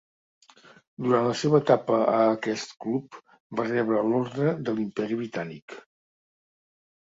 Durant 1.07 1.27
la 1.31 1.35
seva 1.41 1.59
etapa 1.63 1.99
a 2.15 2.15
aquest 2.31 2.73
club 2.87 3.21
va 3.61 3.69
rebre 3.69 4.03
l'Orde 4.11 4.57
de 4.65 4.77
l'Imperi 4.81 5.23
Britànic. 5.23 5.81